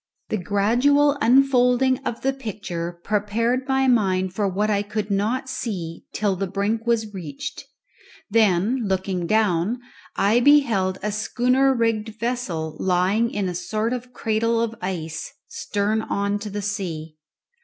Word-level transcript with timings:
The 0.29 0.37
gradual 0.37 1.15
unfolding 1.21 1.99
of 1.99 2.21
the 2.21 2.33
picture 2.33 2.93
prepared 3.03 3.67
my 3.67 3.87
mind 3.87 4.33
for 4.33 4.47
what 4.47 4.67
I 4.67 4.81
could 4.81 5.11
not 5.11 5.47
see 5.47 6.05
till 6.11 6.35
the 6.35 6.47
brink 6.47 6.87
was 6.87 7.13
reached; 7.13 7.63
then, 8.27 8.77
looking 8.87 9.27
down, 9.27 9.79
I 10.15 10.39
beheld 10.39 10.97
a 11.03 11.11
schooner 11.11 11.75
rigged 11.75 12.19
vessel 12.19 12.75
lying 12.79 13.29
in 13.29 13.47
a 13.47 13.53
sort 13.53 13.93
of 13.93 14.11
cradle 14.11 14.59
of 14.59 14.73
ice, 14.81 15.31
stern 15.47 16.01
on 16.01 16.39
to 16.39 16.49
the 16.49 16.63
sea. 16.63 17.17